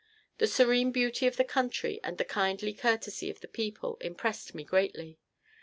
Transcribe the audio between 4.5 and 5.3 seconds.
me greatly.